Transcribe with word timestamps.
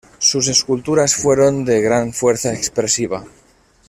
Sus 0.17 0.47
esculturas 0.47 1.13
fueron 1.15 1.63
de 1.63 1.79
gran 1.79 2.11
fuerza 2.11 2.51
expresiva. 2.51 3.23